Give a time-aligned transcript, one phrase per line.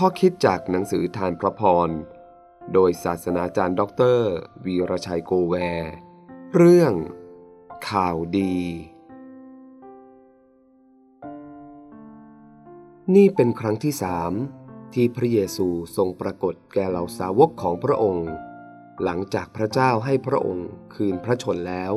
[0.00, 1.90] ข้อคิดจากหนังสือทานพระพร
[2.72, 4.32] โดยศาสนาจารย์ด็อกเตอร์
[4.64, 5.92] วีรชัยโกแวร์
[6.54, 6.92] เรื่อง
[7.90, 8.56] ข่าวดี
[13.14, 14.32] นี่เป็นครั้งที่สาม
[14.94, 18.30] ที่พระเยซูทรงปรากฏแก่เหล่าสาวกของพระองค์
[19.02, 21.94] หลังจากพระเจ้าให้พระองค์คืนพระชนม์แล้ว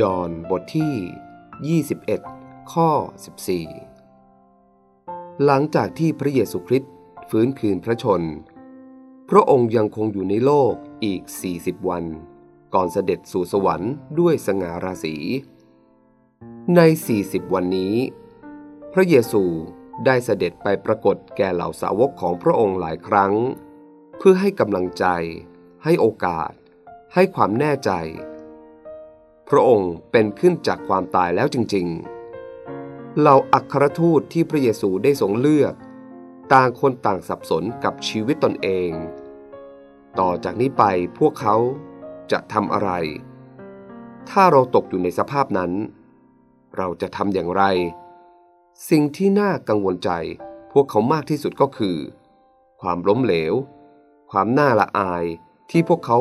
[0.00, 1.80] ยอห์นบทที่
[2.20, 2.88] 21 ข้อ
[3.46, 3.91] 14
[5.44, 6.92] หลังจากที่พระเยซูคริสต์
[7.30, 8.22] ฟื้นคืนพระชน
[9.30, 10.74] พระองค์ยังคงอยู่ในโลก
[11.04, 11.22] อีก
[11.54, 12.04] 40 วัน
[12.74, 15.16] ก่อนเสด็จสู่สวรรค์ด้วยสง่าราศี
[16.76, 16.80] ใน
[17.18, 17.94] 40 วันนี้
[18.92, 19.42] พระเยซู
[20.06, 23.32] ได้เสด็จไปปรากฏแก่เหล่าสาวกของพระองค์หลายครั้ง
[24.18, 25.06] เพื่อให้กำลังใจ
[25.84, 26.52] ให้โอกาส
[27.14, 27.90] ให้ความแน่ใจ
[29.48, 32.21] พระองค์เป็นขึ้นจากความตายแล้วจริง ๆ
[33.18, 35.74] เหล่าอัครทูตที่พระเยซูได้ทรงเลือก
[36.52, 38.90] ต่างคนต่างสับสนกับชีวิตตนเอง
[40.20, 40.84] ต่อจากนี้ไป
[41.18, 41.56] พวกเขา
[42.32, 42.90] จะทำอะไร
[44.30, 45.72] ถ้าเราตกอยู่ในสภาพนั้น
[46.76, 47.62] เราจะทำอย่างไร
[48.90, 50.10] สิ่งที่น่ากังวลใจ
[50.72, 51.96] พวกเขามากที่สุดก็คือ
[52.80, 53.54] ความล้มเหลว
[54.30, 55.24] ความน่าละอาย
[55.70, 56.18] ที่พวกเขา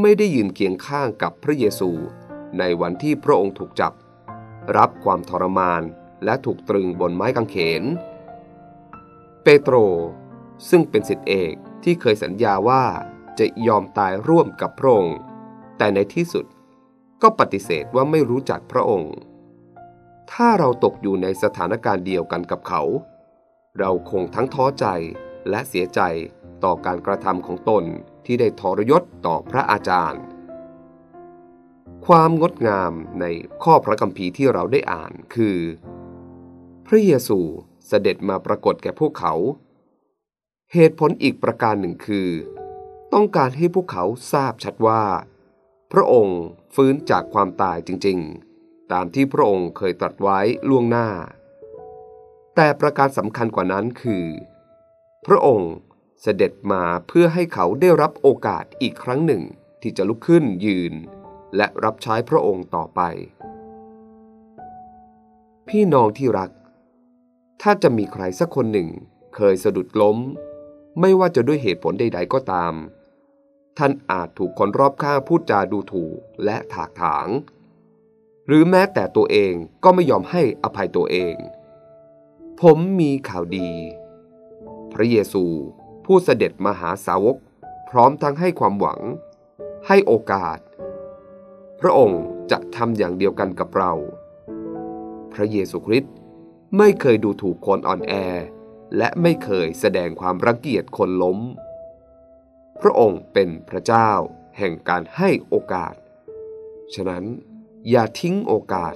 [0.00, 1.90] ไม่ได้ยืนเคียงข้างกับพระเยซู
[2.58, 3.92] ในวันที่พระองค์ถูกจับ
[4.76, 5.82] รับความทรมาน
[6.24, 7.82] และถูกตรึงบนไม้กางเขน
[9.42, 9.76] เปโตร
[10.68, 12.84] ซึ่งเป็นสิทธิเอกที่เคยสัญญาว่า
[13.38, 15.18] จะยอมตายร่วมกับพระองค์
[15.78, 16.46] แต่ในที่สุด
[17.22, 19.14] ก็ปฏิเสธว่าไม่รู้จักพระองค์
[20.32, 22.82] ถ้าเราตกอยู่ในสถานการณ์เดียวกันกับเขา
[23.78, 24.86] เราคงทั้งท้อใจ
[25.50, 26.00] และเสียใจ
[26.64, 27.84] ต่อการกระทำของตน
[28.26, 30.22] ที่ได้ทรยศต่อพระอาจารย์
[32.06, 33.24] ความงดงามใน
[33.62, 35.56] ข้อพระคัมภีร์ที่เราได้อ่านคือ
[36.88, 37.38] พระเยซู
[37.86, 39.34] เสด็จมาปรากฏแก่พวกเขา
[40.72, 42.28] เหตุผลอีกประการหนึ่งคือ
[43.12, 45.02] ต้องการให้พวกเขาทราบชัดว่า
[45.92, 46.40] พระองค์
[46.74, 51.08] ฟื้นจากความตายจริงๆ ตามที่พระองค์เคยตรัสไว้ล่วงหน้า
[52.54, 54.26] แต่ประการสำคัญกว่านั้นคือ
[55.26, 55.72] พระองค์
[56.22, 59.42] เสด็จมาเพื่อให้เขาได้รับโอกาสอีกครั้งหนึ่ง
[59.82, 60.94] ที่จะลุกขึ้นยืน
[61.56, 63.00] และรับใช้พระองค์ต่อไป
[65.68, 66.50] พี่น้องที่รัก
[67.66, 68.88] ถ้าจะมีใครสักคนหนึ่ง
[69.34, 70.18] เคยสะดุดล้ม
[71.00, 72.74] ไม่ว่าจะด้วยเหตุผลใด ๆ ก็ตาม
[73.78, 77.28] ท่านอาจถูกคนรอบข้างพูดจาดูถูกและถากถาง
[78.46, 79.52] หรือแม้แต่ตัวเอง
[79.84, 81.34] ก็ไม่ยอมให้อภัยตัวเอง
[82.60, 83.70] ผมมีข่าวดี
[84.92, 85.44] พระเยซู
[86.04, 87.36] ผู้เสด็จมาหาสาวก
[87.90, 89.00] พร้อมทั้งให้ความหวัง
[89.86, 90.58] ให้โอกาส
[91.80, 93.92] พระองค์จะทำอย่างเดียวกันกับเรา
[95.32, 96.14] พระเยซูคริสต์
[96.78, 98.12] ไม่เคยดูถูกคนอ่อนแอ
[98.96, 101.38] และไม่เคยแสดงความรังเกียจคนล้ม
[102.80, 104.10] พระองค์เป็นพระเจ้า
[104.58, 105.94] แห่งการให้โอกาส
[106.94, 107.24] ฉะนั้น
[107.90, 108.94] อย่าทิ้งโอกาส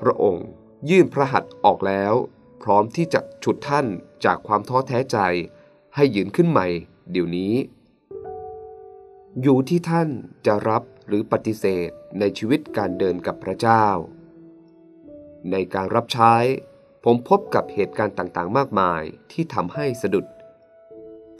[0.00, 0.48] พระองค์
[0.90, 2.14] ยื่นพระหัตถ์ออกแล้ว
[2.62, 3.86] พร้อมที่จะฉุดท่าน
[4.24, 5.18] จากความท้อแท้ใจ
[5.94, 6.66] ให้ยืนขึ้นใหม่
[7.10, 7.54] เดี๋ยวนี้
[9.42, 10.08] อยู่ที่ท่าน
[10.46, 13.86] จะรับหรือปฏิเสธในชีวิตการเดินกับพระเจ้า
[15.50, 16.34] ในการรับใช้
[17.04, 20.26] ผมพบกับเหตุการณ์ต่างๆ มากมายที่ทำให้สะดุด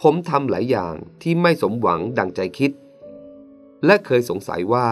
[0.01, 2.73] ผมทำหลายอย่างที่ไม่สมหวังดังใจคิด
[3.85, 4.91] และเคยสงสัยว่า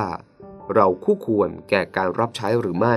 [0.74, 2.96] เราคู่ควรแก่การรับใช้หรือไม่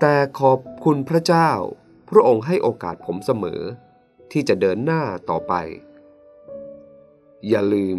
[0.00, 1.50] แต่ขอบคุณพระเจ้า
[2.08, 3.60] พระองค์ให้โอกาสผมเสมอ
[4.32, 5.52] ที่จะเดินหน้าต่อไป
[7.48, 7.98] อย่าลืม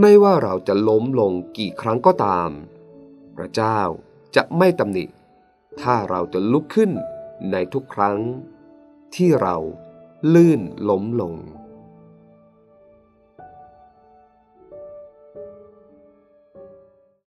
[0.00, 2.50] ไม่ว่าเราจะล้มลงกี่ครั้งก็ตาม
[3.36, 3.78] พระเจ้า
[4.36, 5.04] จะไม่ตำหนิ
[5.82, 6.90] ถ้าเราจะลุกขึ้น
[7.50, 8.18] ในทุกครั้ง
[9.14, 9.56] ที่เรา
[10.34, 11.34] ลื่นล้มลง